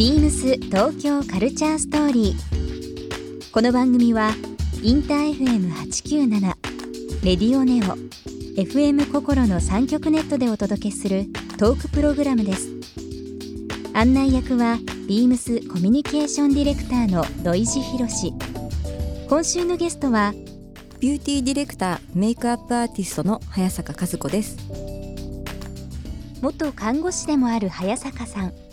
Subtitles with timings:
[0.00, 3.52] ビームス東京カルチャーストーリー。
[3.52, 4.30] この番組は
[4.82, 6.40] インター FM897
[7.22, 7.98] レディオネオ
[8.58, 11.26] FM 心の三極ネットでお届けする
[11.58, 12.70] トークプログラムです。
[13.92, 18.32] 案内役はビームスコミュニケーションディレクターの土井地博。
[19.28, 20.32] 今週のゲストは
[20.98, 24.56] ビューティーディレクターメイクアップアーティストの早坂香須子です
[26.40, 28.69] 元看護師でもある早坂さん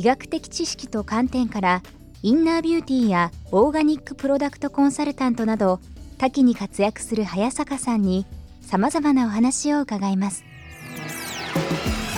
[0.00, 1.82] 医学的知識と観点から
[2.22, 5.78] インナービューティーやオーガニックプロダクトコンサルタントなど
[6.16, 8.24] 多岐に活躍する早坂さんに
[8.62, 10.42] さまざまなお話を伺います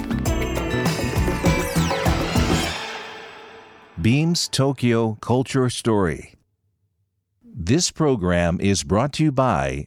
[3.97, 6.35] Beams Tokyo Culture Story
[7.45, 9.87] This program is brought to you by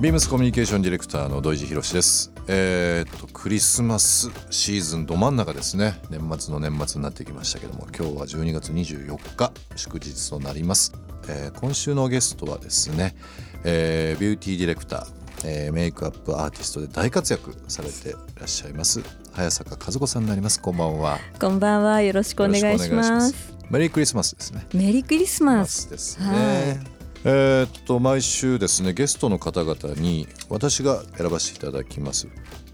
[0.00, 2.32] ビームスコミュニケーションディレクターの土井地博です。
[2.48, 6.00] えーっとクリスマスシーズンど真ん中ですね。
[6.08, 10.94] 年末の年末になってきましたけども、今日は12月24日祝日となります。
[11.28, 13.14] えー今週のゲストはですね、
[13.62, 20.62] えービューティーディレクター、えーメイクアップアーティストで大活躍されていらっしゃいます早坂香須子さんになります。
[20.62, 21.18] こんばんは。
[21.38, 24.66] こんばんはよろしくお願いしますメリークリスマスですね。
[24.72, 26.99] メリークリスマスですね。
[27.24, 32.28] はいえーっと毎週ですねゲストの方々に私が選ばせていただきます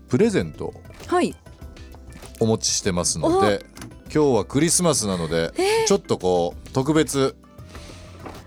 [0.09, 0.75] プレゼントを
[1.07, 1.35] はい。
[2.39, 3.65] お持ちしてますので
[4.13, 5.51] 今日はクリスマスなので、
[5.87, 7.35] ちょっとこう特別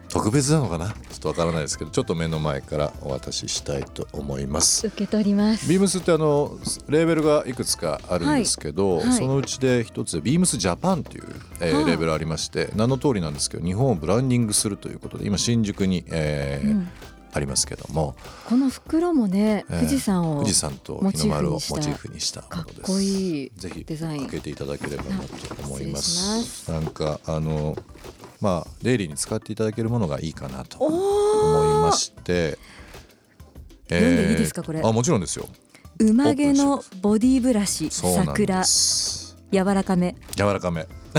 [0.07, 0.95] 特別なのかな？
[1.19, 4.87] っとわからないですけどちょっと目の前からお渡ししたいと思います。
[4.87, 5.69] 受け取ります。
[5.69, 6.57] ビームスってあの
[6.87, 9.07] レーベルがいくつかあるんですけど、はい。
[9.07, 9.17] はい。
[9.17, 11.23] そのうちで一つビームスジャパンという、
[11.59, 16.89] えーはあレーベルありまして名の通りなんですけど日本をブランディングするということで今新宿に、えーうん。
[17.31, 18.15] ありますけども、
[18.47, 22.75] この袋もね、えー富士山を富士山とモチ日の丸をモーフにしたチーフにしたものです。
[22.81, 24.21] かっこいいぜひデザイン。
[24.21, 26.71] 開けていただければなと思います。
[26.71, 27.77] なんかあの
[28.41, 32.57] まあデイリーに使っていただけるものがいいかなとお思いまーして。
[33.89, 34.81] 読んでいいですかこれ？
[34.83, 35.47] あもちろんですよ。
[35.99, 38.63] 馬毛のボディブラシ桜。
[39.51, 40.15] 柔らかめ。
[40.35, 40.87] 柔らかめ。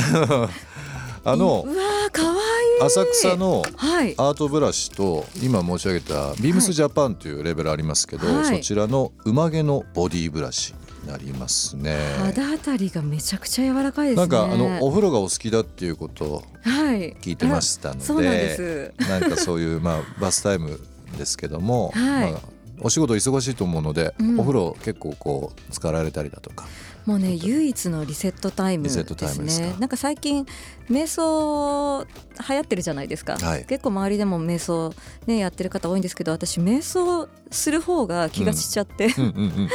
[1.23, 2.37] あのうわーかわい
[2.81, 2.83] い。
[2.87, 4.15] 浅草のはい。
[4.17, 8.57] アートブラシと今申し上げたビームスジャパンというレベルありますけど、はい。
[8.57, 10.73] そちらの馬毛のボディブラシ。
[10.73, 10.79] に
[11.10, 11.97] なりますね。
[12.19, 14.21] 肌あたりがめちゃくちゃ柔らかいですね。
[14.21, 17.15] なんかあのお風呂がお好きだっていうことをはい。
[17.15, 18.94] 聞いてましたので、そうなんです。
[19.09, 20.81] なんかそういうまあバスタイム
[21.19, 22.32] ですけども、はい。
[22.32, 22.41] まあ
[22.82, 24.41] お仕事忙しいと思うので、うん。
[24.41, 26.66] お風呂結構こう使われたりだとか、
[27.10, 30.47] もうね唯一のリセットタイムですリセットタイムですなんか最近
[30.88, 32.06] 瞑想
[32.48, 33.65] 流行ってるじゃないですか、はい。
[33.65, 34.94] 結構周りでも瞑想
[35.26, 39.69] ねやってる方多いんですけど私瞑想する方が気がしちゃって、うんうんうんうんうん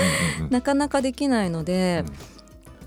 [0.43, 0.47] うん。
[0.49, 2.05] なかなかできないので、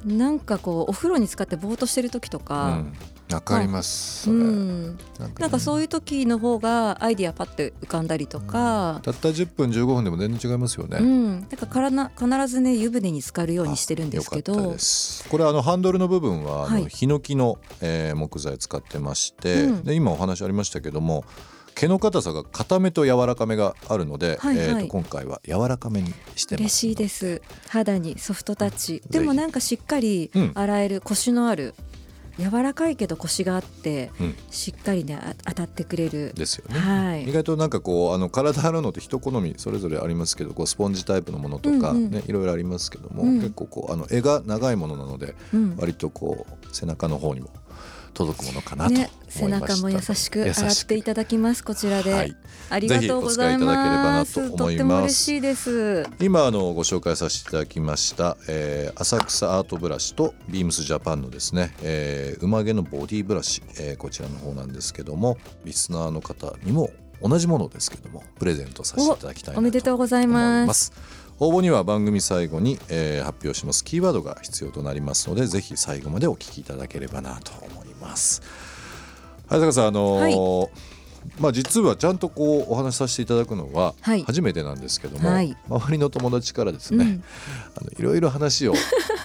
[0.07, 2.95] なんかこうお風呂に使ってぼーっとしてる時とうか、ん
[3.31, 4.31] わかります。
[4.31, 4.99] うん。
[5.39, 10.99] なんかそういう時の方がアイディアパッて浮かんだりとか、たった10分15分でも全然違いますよね。
[10.99, 14.75] うん、だからからな必ずね湯船に浸かるようにしてるんですけど。
[15.31, 16.83] これあのハンドルの部分はあはい。
[16.83, 19.85] のヒノキの、えー木材使ってまして、うん。
[19.85, 21.25] で今お話ありましたけども
[21.75, 24.67] 毛の硬さが硬めと柔らかめがあるので、はいはい。
[24.67, 26.61] えーと今回は柔らかめにしてます。
[26.63, 27.43] 嬉しいです。
[27.69, 28.95] 肌にソフトタッチ。
[28.95, 29.03] ひ。
[29.11, 30.53] でもなんかしっかりうん。
[30.55, 31.75] 洗えるコシのある
[32.39, 34.37] 柔らかいけどコシがあってうん。
[34.51, 36.33] しっかりねあ当たってくれる。
[36.35, 37.25] ですよね、はい。
[37.25, 42.11] 意外となんかこうあの体洗うのって人好みそれぞれありますけどこうスポンジタイプのものとか、うんうん。
[42.11, 43.37] ねいろいろありますけども、うん。
[43.41, 45.77] 結構こうあの絵が長いものなのでうん。
[45.79, 47.51] 割とこう背中の方にも
[48.19, 52.37] 届くものかなと思いまね背中も優しく洗っていただきますこちらで、はい。
[52.71, 54.59] ありがとうございぜひお使いいただければなますと思います。
[54.59, 56.07] とっても嬉しいです。
[56.21, 66.91] 今あのご紹介させていただきました、えー浅草アートブラシとビームスジャパンのですね、えー馬毛のボディブラシ、えーこちらの方なんですけどもリスナーの方にも
[67.23, 70.93] 同じものですけどもプレゼントさせていただきたいおめでとうござい思います
[71.41, 73.85] 応募には番組最後に、えー発表します。
[73.85, 78.43] キーワードが必要となりますのでぜひ最後までお聞きいただければなと思います。
[79.49, 80.69] 早坂さんあのー
[81.41, 84.23] まあ実はちゃんとこうお話しさせていただくのははい。
[84.23, 85.57] 初めてなんですけども、はい。
[85.69, 87.25] 周りの友達からですね、うん。
[87.77, 88.75] あのいろいろ話を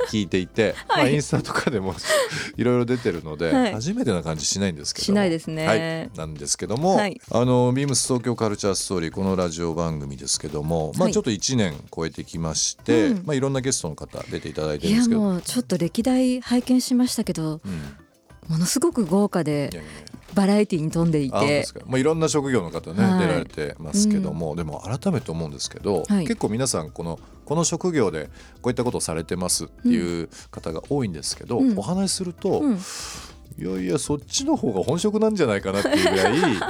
[0.10, 1.96] 聞いていて、 まあインスタとかでも
[2.58, 3.74] いろいろ出てるので、はい。
[3.74, 5.06] 初めてな感じしないんですけども。
[5.06, 5.68] しないですね。
[5.68, 7.20] はい、なんですけども、はい。
[7.32, 13.24] あのビームス東京カルチャーストーリーこのラジオ番組ですけども、まあはいちょっと1年超えてきまして、うん。
[13.26, 17.76] まあいろんなゲストの方出ていただいていやるんですけど、もうちょっと歴代拝見しましたけどうん、い
[18.48, 21.66] ものすごく豪華でやいやいやバラエティに富んでいて。
[21.86, 23.20] まあ、いろんな職業の方ね、はい。
[23.20, 26.28] 出られてますけども、でも改めて思うんですけど、はい。
[26.28, 28.30] 結構皆さんこのこの職業で
[28.62, 31.78] こういったことをされてますっていう方が多いんですけど、うん。
[31.78, 32.80] お話しすると、うん
[33.58, 36.70] いやいやそっちの方が本職なんじゃないかなっていうぐらい なんか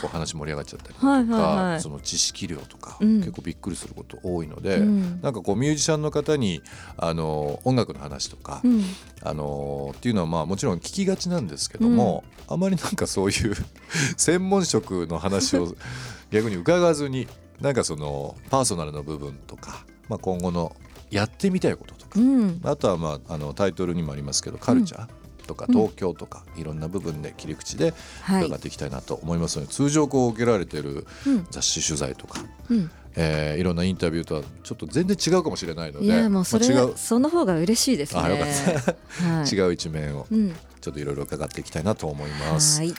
[0.00, 1.80] こう話盛り上がっちゃったりとか、はいはいはい。
[1.80, 3.18] その知識量とか、うん。
[3.18, 5.20] 結構びっくりすること多いので、うん。
[5.22, 6.62] なんかこうミュージシャンの方に
[6.96, 8.84] あの音楽の話とか、うん。
[9.22, 13.54] あのっていうのはまあもちろん聞きがちなんですけども、あまりなんかそういう
[14.16, 15.74] 専門職の話を
[16.30, 17.28] 逆に伺わずに
[17.60, 20.74] なんかそのパーソナルの部分とか、まあ、今後の
[21.10, 22.60] やってみたいこととか、うん。
[22.64, 28.46] あとはまああのタイトルにもありますけどカルチャーとかうん東京とか、いろんな部分で切り口ではい。
[28.46, 31.46] 伺っていきたいなと思いますので、通常こう受けられているうん。
[31.50, 32.90] 雑誌取材とか、うん。
[33.16, 36.92] えーいろんなインタビューとはちょっと全然違うかもしれないのでいやもうそれまあ違う。
[36.96, 38.20] その方が嬉しいですね。
[38.20, 39.46] あよかはい。
[39.54, 40.52] 違う一面をうん。
[40.80, 42.80] ちょっといろいろ伺っていきたいなと思います。
[42.80, 42.94] はい。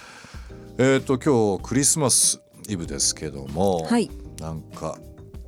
[0.78, 4.10] えっ、と今日クリスマスイブですけども、はい。
[4.40, 4.98] なんか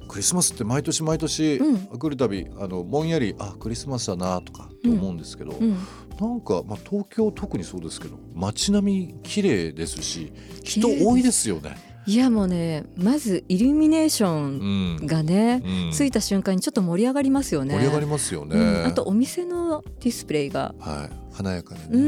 [0.07, 1.77] クリスマスって毎年毎年うん。
[1.99, 5.77] 来るたび、あのぼんやりあクリスマスだなとかって思うんですけど、うん
[6.19, 10.33] なんかまあ東京特にそうですけど街並み綺麗ですし
[10.63, 11.77] 人多いですよね。
[12.07, 14.95] いやもうねまずイルミネーショうん。
[14.95, 15.91] ンがね、うん。
[15.91, 17.73] ついた瞬間にちょっと盛り上がりますよね。
[17.75, 18.55] 盛り上がりますよね。
[18.57, 18.85] うん。
[18.85, 20.73] あとお店のディスプレイが。
[20.79, 21.33] はい。
[21.33, 21.99] 華やかでね、う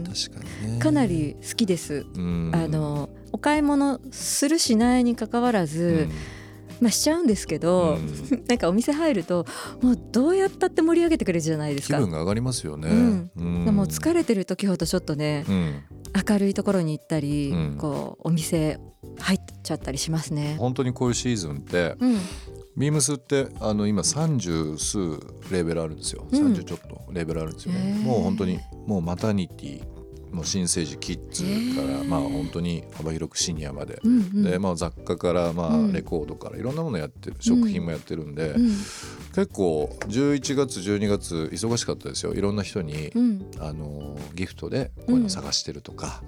[0.00, 0.04] ん。
[0.04, 0.78] 確かにね。
[0.78, 2.50] かなり好きです、うん。
[2.54, 6.08] あのお買い物するしないにかかわらず、
[6.82, 8.44] まあしちゃうんですけど、うん。
[8.48, 9.46] なんかお店入ると
[9.80, 11.96] もうどうやったって盛り上げてくれるじゃないですか。
[11.96, 12.88] 気分が上がりますよね。
[12.88, 13.30] うん。
[13.36, 13.64] うん。
[13.64, 15.74] でも疲れてる時ほどちょっとねうん。
[16.28, 17.76] 明るいところに行ったり、うん。
[17.78, 18.80] こうお店
[19.18, 20.56] 入っちゃったりしますね。
[20.58, 22.16] 本当にこういうシーズンってうん、
[22.76, 24.98] ビームスってあの今30数
[25.52, 26.52] レーベルあるんですよ、うん。
[26.52, 28.00] 30ちょっとレーベルあるんですよね。
[28.04, 30.01] もう本当にもうマタニティ
[30.32, 31.44] もう新生児キッズ
[31.76, 34.42] からまあ本当に幅広くシニアまで、うんうん。
[34.42, 35.90] でまあ、雑貨からまうん。
[35.90, 38.68] あレコードからいろんなものやってる食品もやってるんで、うん。
[39.34, 42.34] 結構11月12月忙しかったですよ。
[42.34, 43.50] いろんな人に、うん。
[43.60, 46.22] あのギフトでこういうの探してるとか、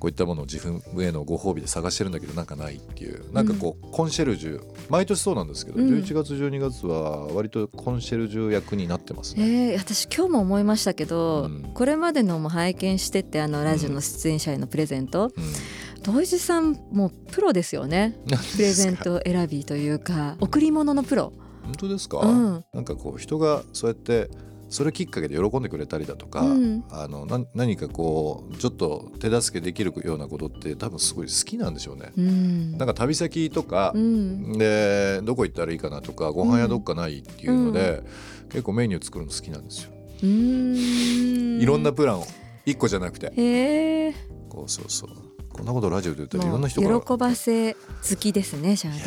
[0.00, 3.30] こういったものを自分へのご褒美で探してるんだけどなんかないっていう。
[3.34, 4.60] なんかこう、コンシェルジュ。
[4.88, 5.88] 毎年そうなんですけど、うん。
[5.90, 9.72] 11月12月は割とコンシェルジュ役になってますね。
[9.72, 11.70] えー、私今日も思いましたけど、うん。
[11.74, 16.02] これまでのも拝見してってあのラジオの出演者へのプレゼント、うん。
[16.02, 18.18] 土井地さんもうプロですよね。
[18.56, 21.34] プレゼント選びというか贈り物のプロ。
[21.62, 22.64] 本当ですか、うん。
[22.72, 24.30] なんかこう人がそうやって
[24.70, 26.84] それきっかけで喜んでくれたりだとか、うん。
[26.90, 32.12] あのな何かこうちょっと手助けできるようなことって多分すごい好きなんでしょうね。
[32.16, 32.78] うん。
[32.78, 34.52] なんか旅先とか、うん。
[34.56, 38.02] でどこ行ったらいいかなとかご飯屋どっかないっていうので、
[38.48, 39.90] 結構メニュー作るの好きなんですよ。
[40.22, 42.26] いろんなプランを
[42.64, 43.32] 一個じゃなくて。
[43.36, 44.14] へえ
[44.48, 45.10] こうそうそう。
[45.52, 47.80] こんなことラジオで言ったらいろんな人からもう喜ばせ好
[48.18, 49.02] きですねじゃあね。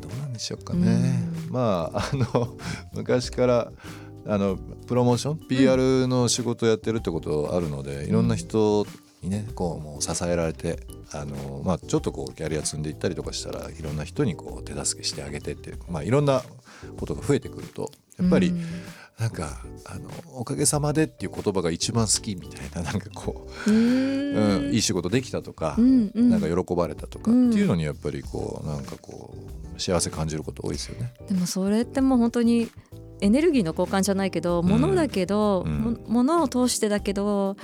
[0.00, 1.20] どうなんでしょうかね。
[1.46, 1.52] うん。
[1.52, 2.56] まああの
[2.94, 3.72] 昔から
[4.26, 8.86] あのプロモーション？PR の仕事をやってるってことあるので、いろんな人
[9.22, 10.80] にねこうもう支えられて
[11.12, 16.42] あの、まあ、ちょっとこうキャリア積んでいったりとかしたらいろんな人にこう手助けしてあげてっていう、まあ、いろんな
[16.98, 18.62] ことが増えてくるとやっぱり、うん。
[19.18, 26.30] なんかあの「おかげさまで」っていう言葉が一番好きみたいな なんかこうう、ん、いい仕事できたとか、うんうん。
[26.30, 29.32] なんか喜ばれたとかっていうのにやっぱりこうなんかこ
[29.76, 31.14] う幸せ感じること多いですよね。
[31.28, 32.68] でもそれってもう本当に
[33.20, 34.68] エネルギーの交換じゃないけど、うん。
[34.68, 35.78] 物だけど、うん。
[35.80, 37.56] も物を通してだけど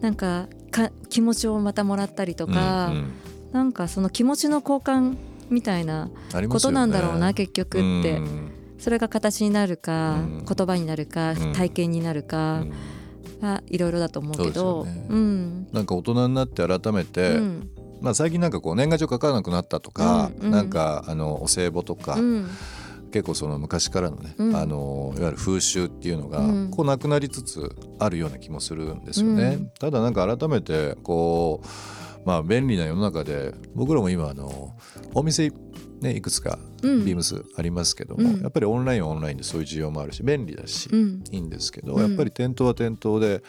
[0.00, 3.12] なんかか気持ちをまたもらったりとか、うんうん。
[3.52, 5.16] なんかその気持ちの交換
[5.50, 6.10] みたいな
[6.48, 8.50] ことなんだろうな、結局って、うん。
[8.78, 10.44] それが形になるか、うん。
[10.44, 11.52] 言葉になるか、うん。
[11.52, 12.72] 体験になるかうん。
[13.46, 14.52] はいろいろだと思うけど。
[14.52, 15.06] そうね。
[15.08, 15.68] うん。
[15.72, 17.70] なんか大人になって改めて、うん。
[18.00, 20.50] まあ、最近なんかこう年賀状書かなくなったとか、うんうん。
[20.50, 22.48] なんかあのお歳暮とか、うん
[23.12, 24.56] 結構その昔からのね、うん。
[24.56, 26.70] あのいわゆる風習っていうのがうん。
[26.70, 29.58] こうなくなりつつあるような気もするんですよね。
[29.60, 29.70] うん。
[29.78, 31.66] ただなんか改めてこう
[32.26, 34.76] まあ便利な世の中で僕らも今あの
[35.14, 35.52] お店
[36.02, 37.04] ね、いくつかうん。
[37.04, 38.40] ビームスありますけども、うん。
[38.42, 41.24] やっぱりオンラインはオンラインでそういう需要もあるし便利だし、うん。
[41.30, 43.42] いいんですけど、うんやっぱり店頭は店頭で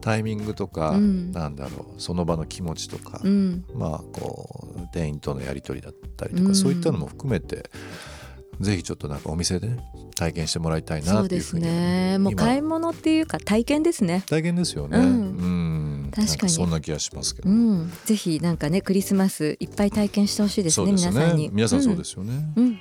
[0.00, 1.30] タイミングとか、うん。
[1.30, 3.64] なんだろうその場の気持ちとか、うん。
[3.74, 6.54] まあこう店員とのやり取りだったりとか、うん。
[6.56, 7.70] そういったのも含めて
[8.60, 9.78] ぜひちょっとなんかお店でね
[10.16, 11.82] 体験してもらいたいそうですなっていうふうに
[12.12, 12.18] ね。
[12.18, 12.42] もう今。
[12.42, 14.22] 買い物っていうか体験ですね。
[14.26, 14.98] 体験ですよね。
[14.98, 16.02] ううん。
[16.06, 16.26] ん、確かに。
[16.26, 17.50] なんかそんな気がしますけど。
[17.50, 17.92] うん。
[18.04, 21.50] ぜひなんかねクリスマスいっぱい体験してほしいですねそうです皆さんに。
[21.52, 22.32] 皆さんそうですよね。
[22.56, 22.78] うん、うん。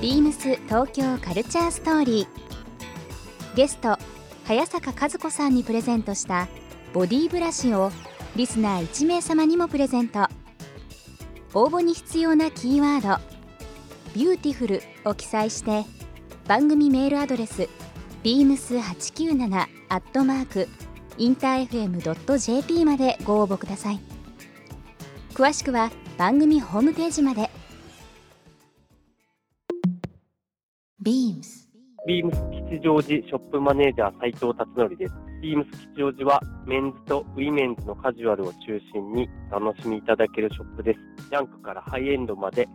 [0.00, 3.56] ビームス東京カルチャーストーリー。
[3.56, 3.98] ゲスト
[4.44, 6.46] 早坂和子さんにプレゼントした
[6.92, 7.90] ボディブラシを
[8.36, 10.28] リスナー1名様にもプレゼント
[11.54, 13.22] 応募に必要なキーワード
[14.14, 15.84] 「ビューティフル」を記載して
[16.46, 17.68] 番組メールアドレス
[18.22, 20.68] beams897 アットマーク
[21.16, 24.00] インター FM.jp までご応募ください。
[25.34, 27.50] 詳しくは番組ホームページまで。
[31.00, 31.67] ビームス
[32.08, 35.14] ビームス吉祥寺ショップマネージャー斉藤達則です。
[35.42, 41.00] ビームス吉祥寺はメンズとウィメンズのカジュアルを中心に楽しみいただけるショップです。
[41.28, 42.66] ジャンクからハイエンドまで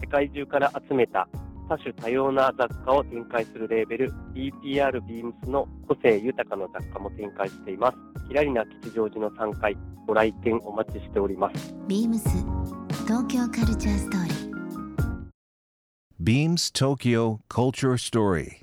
[0.00, 1.28] 世界中から集めた
[1.68, 7.98] 多種多様な雑貨を展開するレーベル BPR ビームスの個性豊かな雑貨も展開しています。
[8.26, 9.76] キラリな吉祥寺の3階
[10.08, 11.72] ご来店お待ちしております。
[11.86, 12.28] ビームス
[13.06, 14.52] 東京カルチャーストーリー
[16.20, 18.62] Beams Tokyo Culture Story.